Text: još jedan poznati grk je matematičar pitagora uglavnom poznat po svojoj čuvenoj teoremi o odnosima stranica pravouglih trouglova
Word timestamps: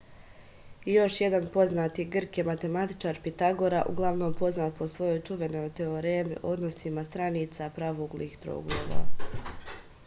još 0.91 1.17
jedan 1.23 1.43
poznati 1.57 2.05
grk 2.15 2.39
je 2.41 2.45
matematičar 2.47 3.19
pitagora 3.27 3.83
uglavnom 3.91 4.33
poznat 4.41 4.75
po 4.81 4.89
svojoj 4.95 5.21
čuvenoj 5.29 5.69
teoremi 5.83 6.41
o 6.41 6.55
odnosima 6.57 7.07
stranica 7.11 7.69
pravouglih 7.79 8.37
trouglova 8.47 9.03